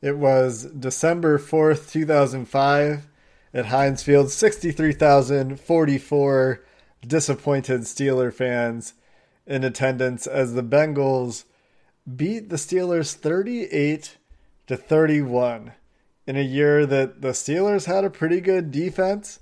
[0.00, 3.06] It was December 4th, 2005
[3.54, 6.64] at Heinz Field, 63,044
[7.06, 8.94] disappointed Steeler fans
[9.46, 11.44] in attendance as the Bengals
[12.16, 14.16] beat the Steelers 38
[14.66, 15.72] to 31
[16.26, 19.40] in a year that the Steelers had a pretty good defense,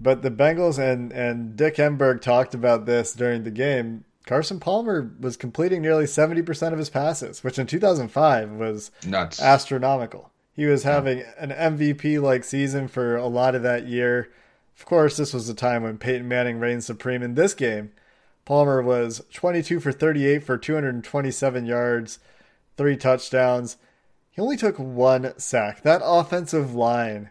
[0.00, 4.04] but the Bengals and and Dick Enberg talked about this during the game.
[4.26, 9.42] Carson Palmer was completing nearly 70% of his passes, which in 2005 was Nuts.
[9.42, 10.30] astronomical.
[10.54, 14.30] He was having an MVP like season for a lot of that year.
[14.78, 17.90] Of course, this was the time when Peyton Manning reigned supreme in this game.
[18.44, 22.18] Palmer was 22 for 38 for 227 yards,
[22.76, 23.76] three touchdowns.
[24.32, 25.82] He only took one sack.
[25.82, 27.30] That offensive line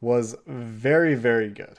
[0.00, 1.78] was very, very good.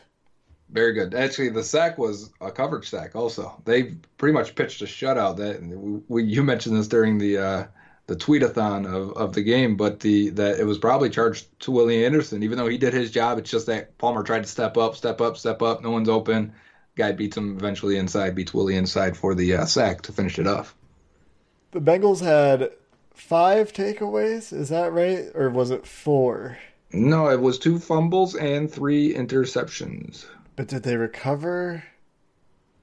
[0.69, 1.13] Very good.
[1.13, 3.13] Actually, the sack was a coverage sack.
[3.13, 5.35] Also, they pretty much pitched a shutout.
[5.35, 5.61] That
[6.07, 7.67] we, you mentioned this during the uh,
[8.07, 12.05] the tweetathon of, of the game, but the that it was probably charged to Willie
[12.05, 13.39] Anderson, even though he did his job.
[13.39, 15.83] It's just that Palmer tried to step up, step up, step up.
[15.83, 16.53] No one's open.
[16.95, 20.47] Guy beats him eventually inside, beats Willie inside for the uh, sack to finish it
[20.47, 20.75] off.
[21.71, 22.71] The Bengals had
[23.13, 24.53] five takeaways.
[24.53, 26.57] Is that right, or was it four?
[26.93, 30.25] No, it was two fumbles and three interceptions.
[30.55, 31.83] But did they recover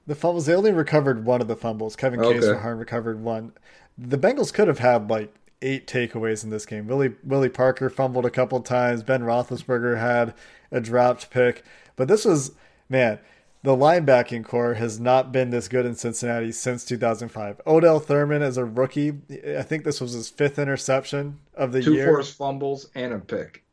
[0.07, 0.45] the fumbles?
[0.47, 1.95] They only recovered one of the fumbles.
[1.95, 2.39] Kevin Okay.
[2.39, 3.53] Kaesviharn recovered one.
[3.97, 6.87] The Bengals could have had like eight takeaways in this game.
[6.87, 9.03] Willie Willie Parker fumbled a couple times.
[9.03, 10.33] Ben Roethlisberger had
[10.71, 11.63] a dropped pick.
[11.95, 12.53] But this was
[12.87, 13.19] man.
[13.61, 17.59] The linebacking core has not been this good in Cincinnati since 2005.
[17.67, 19.13] Odell Thurman as a rookie,
[19.57, 23.19] I think this was his fifth interception of the Two year forced fumbles and a
[23.19, 23.63] pick.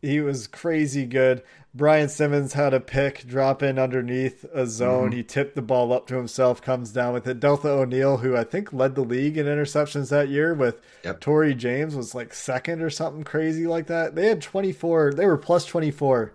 [0.00, 1.42] he was crazy good.
[1.74, 5.08] Brian Simmons had a pick drop in underneath a zone.
[5.10, 5.16] Mm-hmm.
[5.16, 7.40] He tipped the ball up to himself, comes down with it.
[7.40, 11.20] Deltha O'Neal, who I think led the league in interceptions that year with Yep.
[11.20, 14.14] Tory James, was like second or something crazy like that.
[14.14, 16.32] They had 24, they were plus 24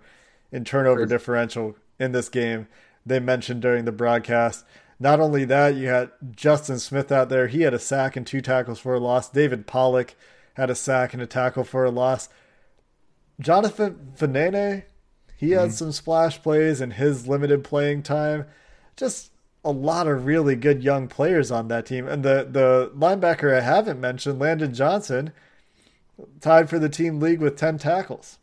[0.52, 1.08] in turnover Crazy.
[1.08, 2.68] differential in this game.
[3.04, 4.64] They mentioned during the broadcast.
[5.00, 7.48] Not only that, you had Justin Smith out there.
[7.48, 9.28] He had a sack and two tackles for a loss.
[9.28, 10.14] David Pollack
[10.54, 12.28] had a sack and a tackle for a loss.
[13.40, 14.84] Jonathan Fanene,
[15.36, 15.74] he had mm-hmm.
[15.74, 18.46] some splash plays in his limited playing time.
[18.96, 19.32] Just
[19.64, 22.06] a lot of really good young players on that team.
[22.06, 25.32] And the, the linebacker I haven't mentioned, Landon Johnson,
[26.40, 28.38] tied for the team league with 10 tackles.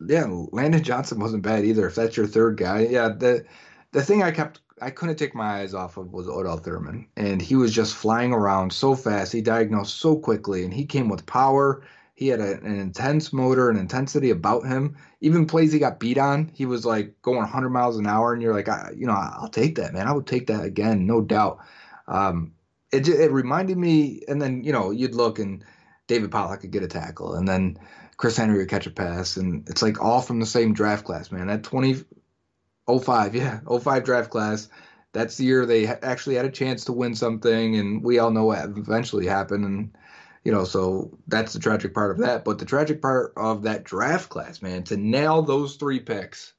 [0.00, 1.86] Yeah, Landon Johnson wasn't bad either.
[1.86, 3.08] If that's your third guy, yeah.
[3.08, 3.44] The
[3.92, 7.40] the thing I kept I couldn't take my eyes off of was Odell Thurman, and
[7.40, 9.32] he was just flying around so fast.
[9.32, 11.82] He diagnosed so quickly, and he came with power.
[12.16, 14.96] He had a, an intense motor, an intensity about him.
[15.20, 18.42] Even plays he got beat on, he was like going 100 miles an hour, and
[18.42, 20.06] you're like, I, you know, I'll take that, man.
[20.06, 21.58] I would take that again, no doubt.
[22.08, 22.52] Um,
[22.92, 25.64] it it reminded me, and then you know, you'd look and
[26.06, 27.78] David Pollack could get a tackle, and then
[28.16, 31.32] Chris Henry would catch a pass, and it's like all from the same draft class,
[31.32, 31.48] man.
[31.48, 32.04] That 20,
[32.86, 34.68] 05, yeah, 05 draft class.
[35.12, 38.46] That's the year they actually had a chance to win something, and we all know
[38.46, 39.64] what eventually happened.
[39.64, 39.96] And
[40.44, 42.44] you know, so that's the tragic part of that.
[42.44, 46.52] But the tragic part of that draft class, man, to nail those three picks,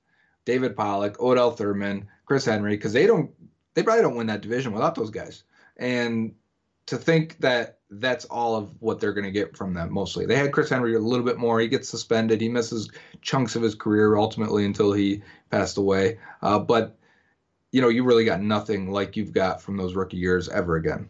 [0.44, 3.32] David Pollack, Odell Thurman, Chris Henry, because they don't,
[3.76, 5.44] they probably don't win that division without those guys.
[5.78, 6.34] And
[6.88, 10.26] to think that that's all of what they're going to get from them mostly.
[10.26, 11.60] They had Chris Henry a little bit more.
[11.60, 12.42] He gets suspended.
[12.42, 12.90] He misses
[13.22, 16.20] chunks of his career ultimately until he passed away.
[16.42, 16.98] Uh, but
[17.72, 21.10] you know, you really got nothing like you've got from those rookie years ever again.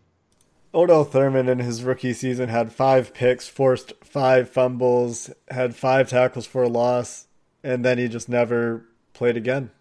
[0.74, 6.46] Odell Thurman in his rookie season had five picks, forced five fumbles, had five tackles
[6.46, 7.28] for a loss.
[7.64, 9.72] and then he just never played again.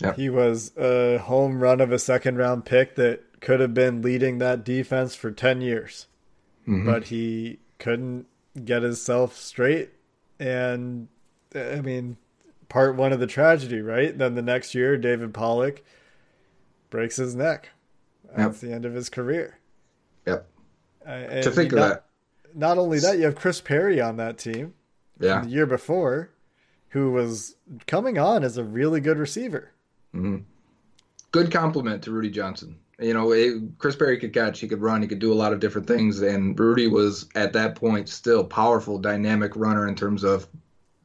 [0.00, 0.16] Yep.
[0.16, 4.38] He was a home run of a second round pick that could have been leading
[4.38, 6.06] that defense for 10 years.
[6.66, 8.26] But he couldn't
[8.64, 9.90] get himself straight.
[10.38, 11.08] And
[11.54, 12.16] I mean,
[12.68, 14.16] part one of the tragedy, right?
[14.16, 15.84] Then the next year, David Pollack
[16.90, 17.70] breaks his neck.
[18.36, 19.58] That's the end of his career.
[20.26, 20.46] Yep.
[21.04, 22.04] Uh, To think of not, that.
[22.54, 24.74] Not only that, you have Chris Perry on that team
[25.18, 25.40] Yeah.
[25.42, 26.30] the year before,
[26.90, 27.56] who was
[27.88, 29.72] coming on as a really good receiver.
[30.12, 30.38] Hmm.
[31.32, 32.76] good compliment to Rudi Johnson.
[33.00, 35.52] You know, it, Chris Perry could catch, he could run, he could do a lot
[35.52, 40.22] of different things, and Rudi was at that point still powerful, dynamic runner in terms
[40.22, 40.46] of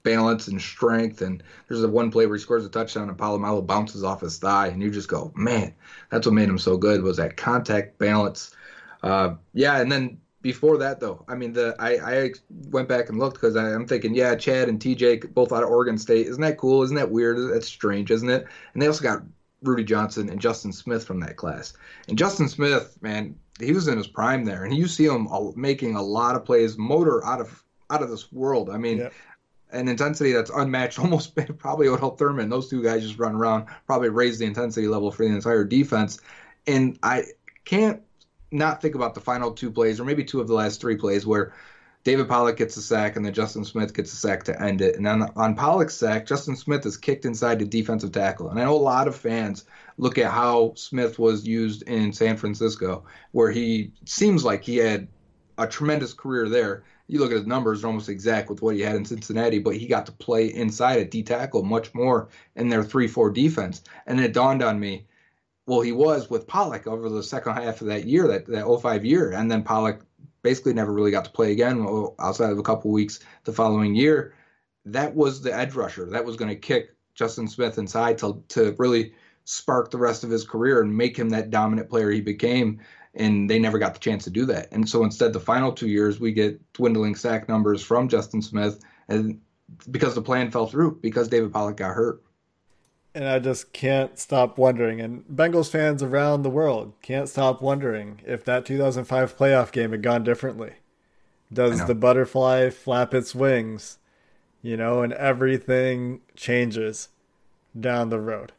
[0.04, 1.22] balance and strength.
[1.22, 4.38] And there's a one play where he scores a touchdown and Polamalu bounces off his
[4.38, 5.74] thigh, and you just go, man,
[6.10, 8.56] that's what made him so good was that contact balance.
[9.02, 12.32] Uh, yeah, and then before that though, I mean, the I, I
[12.70, 15.98] went back and looked because I'm thinking, yeah, Chad and TJ both out of Oregon
[15.98, 16.84] State, isn't that cool?
[16.84, 17.38] Isn't that weird?
[17.52, 18.46] That's strange, isn't it?
[18.74, 19.24] And they also got
[19.68, 21.74] Rudi Johnson and Justin Smith from that class.
[22.08, 25.96] And Justin Smith, man, he was in his prime there, and you see him making
[25.96, 28.70] a lot of plays, motor out of out of this world.
[28.70, 29.14] I mean, Yep.
[29.72, 32.50] an intensity that's unmatched, almost probably Odell Thurman.
[32.50, 36.20] Those two guys just run around, probably raise the intensity level for the entire defense.
[36.68, 37.24] And I
[37.64, 38.02] can't
[38.52, 41.26] not think about the final two plays, or maybe two of the last three plays,
[41.26, 41.54] where
[42.06, 44.96] David Pollack gets a sack and then Justin Smith gets a sack to end it.
[44.96, 48.50] And on, on Pollack's sack, Justin Smith is kicked inside the defensive tackle.
[48.50, 49.66] And I know a lot of fans
[49.98, 55.08] look at how Smith was used in San Francisco, where he seems like he had
[55.58, 56.84] a tremendous career there.
[57.08, 59.76] You look at his numbers, they're almost exact with what he had in Cincinnati, but
[59.76, 63.82] he got to play inside a D tackle much more in their 3 4 defense.
[64.06, 65.08] And it dawned on me,
[65.66, 69.06] well, he was with Pollack over the second half of that year, that, that 05
[69.06, 69.32] year.
[69.32, 70.05] And then Pollack
[70.46, 71.88] basically never really got to play again
[72.20, 74.36] outside of a couple weeks the following year.
[74.86, 76.06] That was the edge rusher.
[76.06, 80.30] That was going to kick Justin Smith inside to, to really spark the rest of
[80.30, 82.80] his career and make him that dominant player he became.
[83.16, 84.72] And they never got the chance to do that.
[84.72, 88.84] And so instead, the final two years, we get dwindling sack numbers from Justin Smith,
[89.08, 89.42] and
[89.90, 92.22] because the plan fell through, because David Pollack got hurt.
[93.16, 98.20] And I just can't stop wondering, and Bengals fans around the world can't stop wondering
[98.26, 100.74] if that 2005 playoff game had gone differently.
[101.52, 104.00] Does the butterfly flap its wings,
[104.62, 107.08] you know, and everything changes
[107.80, 108.52] down the road?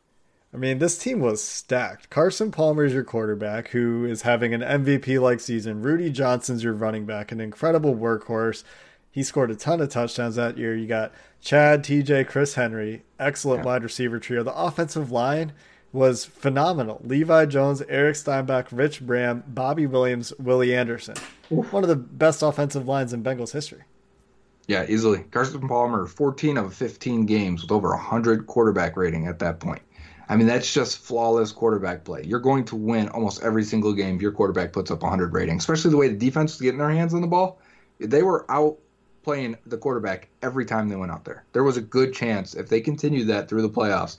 [0.55, 2.09] I mean, this team was stacked.
[2.09, 5.83] Carson Palmer is your quarterback, who is having an MVP like season.
[5.83, 8.64] Rudi Johnson's your running back, an incredible workhorse.
[9.16, 10.76] He scored a ton of touchdowns that year.
[10.76, 14.42] You got Chad, TJ, Chris Henry, excellent wide receiver trio.
[14.42, 15.55] The offensive line
[15.90, 17.00] was phenomenal.
[17.02, 21.16] Levi Jones, Eric Steinbach, Rich Braham, Bobbie Williams, Willie Anderson.
[21.48, 23.85] One of the best offensive lines in Bengals history.
[24.66, 25.24] Yeah, easily.
[25.31, 29.81] Carson Palmer, 14 of 15 games with over 100 quarterback rating at that point.
[30.29, 32.22] I mean, that's just flawless quarterback play.
[32.22, 35.57] You're going to win almost every single game if your quarterback puts up 100 rating,
[35.57, 37.62] especially the way the defense was getting their hands on the ball.
[37.98, 38.76] They were out
[39.27, 41.43] playing the quarterback every time they went out there.
[41.53, 44.19] There was a good chance if they continued that through the playoffs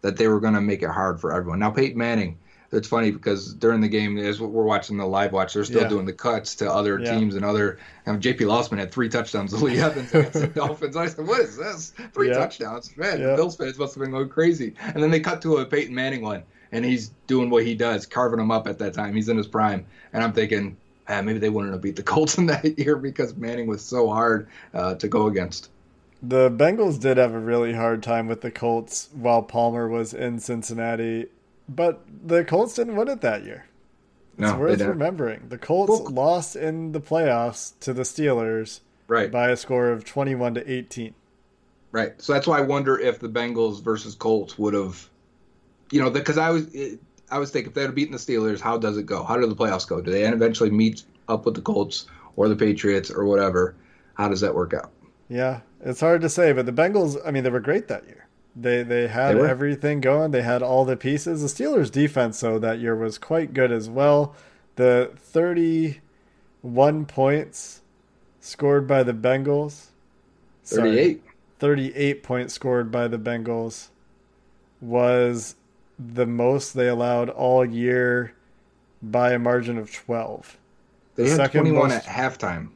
[0.00, 1.60] that they were going to make it hard for everyone.
[1.60, 2.36] Now, Peyton Manning,
[2.72, 5.88] it's funny because during the game, as we're watching the live watch, they're still Yeah.
[5.88, 7.16] doing the cuts to other Yeah.
[7.16, 7.78] teams and other.
[8.04, 10.96] You know, JP Losman had three touchdowns to Lee Evans against the Dolphins.
[10.96, 11.92] I said, "What is this?
[12.12, 12.38] Three Yeah.
[12.38, 12.96] touchdowns?
[12.96, 15.66] Man, the Bills fans must have been going crazy." And then they cut to a
[15.66, 16.42] Peyton Manning one,
[16.72, 19.14] and he's doing what he does, carving them up at that time.
[19.14, 20.76] He's in his prime, and I'm thinking,
[21.08, 24.08] ah, maybe they wouldn't have beat the Colts in that year because Manning was so
[24.08, 25.70] hard uh, to go against.
[26.22, 30.40] The Bengals did have a really hard time with the Colts while Palmer was in
[30.40, 31.26] Cincinnati,
[31.68, 33.66] but the Colts didn't win it that year.
[34.32, 35.46] It's No, worth remembering.
[35.48, 39.30] The Colts Well- lost in the playoffs to the Steelers Right.
[39.30, 41.14] by a score of 21 to 18.
[41.92, 42.20] Right.
[42.20, 45.08] So that's why I wonder if the Bengals versus Colts would have,
[45.90, 48.60] you know, because I was it, I was thinking if they had beaten the Steelers,
[48.60, 49.22] how does it go?
[49.24, 50.00] How do the playoffs go?
[50.00, 53.76] Do they eventually meet up with the Colts or the Patriots or whatever?
[54.14, 54.90] How does that work out?
[55.28, 58.26] Yeah, it's hard to say, but the Bengals, I mean, they were great that year.
[58.56, 60.32] They they had They everything going.
[60.32, 61.42] They had all the pieces.
[61.42, 64.34] The Steelers defense though that year was quite good as well.
[64.76, 67.82] The 31 points
[68.40, 69.88] scored by the Bengals.
[70.64, 71.20] Sorry,
[71.58, 73.88] 38 points scored by the Bengals
[74.80, 75.54] was
[75.98, 78.32] the most they allowed all year
[79.02, 80.58] by a margin of 12.
[81.16, 82.68] They The had second twenty-one most- at halftime.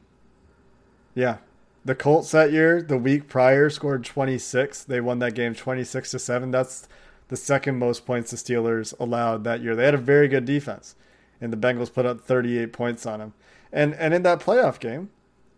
[1.15, 1.37] Yeah.
[1.85, 4.83] The Colts that year, the week prior, scored 26.
[4.85, 6.49] They won that game 26 to 7.
[6.51, 6.87] That's
[7.27, 9.75] the second most points the Steelers allowed that year.
[9.75, 10.95] They had a very good defense,
[11.41, 13.33] and the Bengals put up 38 points on them.
[13.71, 15.09] And and in that playoff game,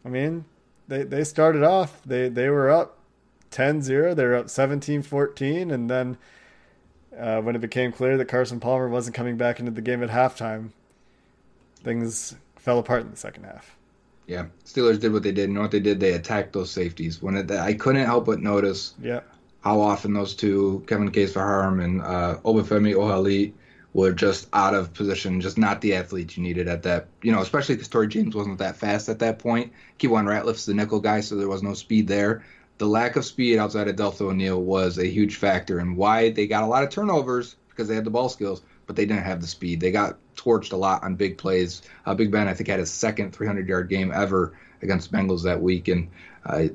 [0.06, 0.46] I mean,
[0.88, 2.98] they they started off, they they were up
[3.52, 4.16] 10-0.
[4.16, 6.18] They were up 17-14, and then
[7.20, 10.10] uh, when it became clear that Carson Palmer wasn't coming back into the game at
[10.10, 10.70] halftime,
[11.84, 13.76] things fell apart in the second half.
[14.28, 15.50] Yeah, Steelers did what they did.
[15.50, 17.22] And what they did, they attacked those safeties.
[17.22, 19.22] When it, I couldn't help but notice Yeah.
[19.64, 23.54] how often those two, Kevin Kaesviharn and uh, Obafemi Ohali,
[23.94, 27.08] were just out of position, just not the athletes you needed at that.
[27.22, 29.72] You know, especially because Tory James wasn't that fast at that point.
[30.00, 32.44] Keiwan Ratliff's the nickel guy, so there was no speed there.
[32.78, 36.46] The lack of speed outside of Deltha O'Neal was a huge factor in why they
[36.48, 39.42] got a lot of turnovers because they had the ball skills, but they didn't have
[39.42, 39.80] the speed.
[39.80, 41.82] They got torched a lot on big plays.
[42.06, 45.62] Uh, big Ben, I think, had his second 300 yard game ever against Bengals that
[45.62, 46.10] week, and
[46.46, 46.66] uh,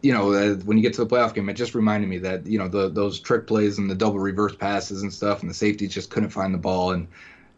[0.00, 2.46] you know, uh, when you get to the playoff game, it just reminded me that
[2.46, 5.54] you know the, those trick plays and the double reverse passes and stuff, and the
[5.54, 6.92] safeties just couldn't find the ball.
[6.92, 7.08] And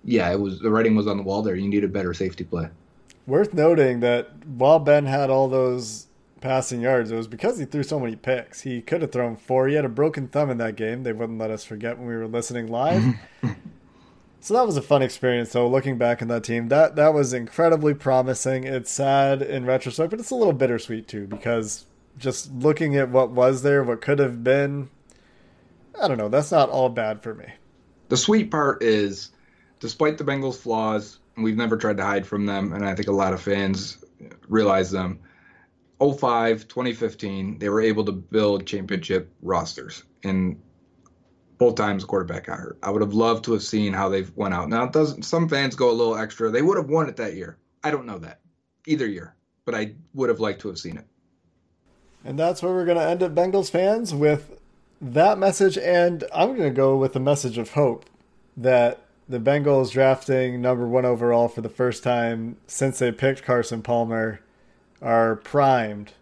[0.05, 1.55] yeah, it was the writing was on the wall there.
[1.55, 2.69] You need a better safety play.
[3.27, 6.07] Worth noting that while Ben had all those
[6.41, 8.63] passing yards, it was because he threw so many picks.
[8.63, 9.69] He could have thrown four.
[9.69, 11.03] He had a broken thumb in that game.
[11.03, 13.03] They wouldn't let us forget when we were listening live.
[14.41, 15.51] so that was a fun experience.
[15.51, 18.65] So looking back on that team, that that was incredibly promising.
[18.65, 21.87] It's sad in retrospect, but it's a little bittersweet too because
[22.19, 24.91] just looking at what was there, what could have been,
[26.01, 26.29] I don't know.
[26.29, 27.47] That's not all bad for me.
[28.09, 29.31] The sweet part is,
[29.79, 33.13] despite the Bengals' flaws, we've never tried to hide from them, and I think a
[33.13, 33.99] lot of fans
[34.49, 35.21] realize them.
[36.01, 40.61] 05, 2015, they were able to build championship rosters, and
[41.59, 42.79] both times quarterback got hurt.
[42.83, 44.71] I would have loved to have seen how they've went out.
[44.71, 46.51] Now, it doesn't some fans go a little extra?
[46.51, 47.59] They would have won it that year.
[47.85, 48.41] I don't know that
[48.87, 49.35] either year,
[49.67, 51.05] but I would have liked to have seen it.
[52.25, 54.59] And that's where we're going to end it, Bengals fans, with
[55.01, 55.77] that message.
[55.77, 58.07] And I'm going to go with the message of hope
[58.57, 63.83] that the Bengals drafting number one overall for the first time since they picked Carson
[63.83, 64.41] Palmer
[65.03, 66.13] are primed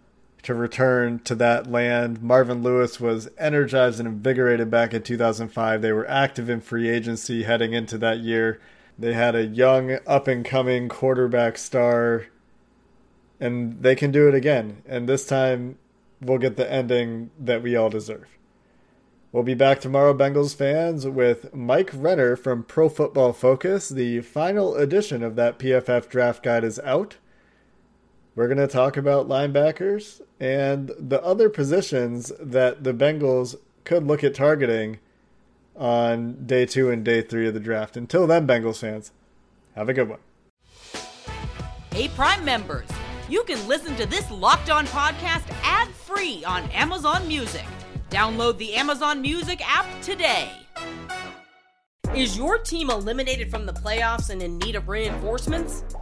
[0.43, 2.23] to return to that land.
[2.23, 5.83] Marvin Lewis was energized and invigorated back in 2005.
[5.83, 8.61] They were active in free agency heading into that year.
[8.99, 12.27] They had a young, up and coming quarterback star,
[13.39, 14.83] and they can do it again.
[14.87, 15.79] And this time,
[16.21, 18.27] we'll get the ending that we all deserve.
[19.31, 23.91] We'll be back tomorrow, Bengals fans, with Mike Renner from Pro Football Focus.
[23.91, 27.19] The final edition of that PFF draft guide is out.
[28.39, 34.23] We're going to talk about linebackers and the other positions that the Bengals could look
[34.23, 35.01] at targeting
[35.75, 37.97] on day two and day three of the draft.
[37.97, 39.11] Until then, Bengals fans,
[39.75, 40.21] have a good one.
[41.91, 42.87] Hey, Prime members,
[43.29, 47.67] you can listen to this Locked On podcast ad free on Amazon Music.
[48.09, 50.49] Download the Amazon Music app today.
[52.15, 55.83] Is your team eliminated from the playoffs and in need of reinforcements?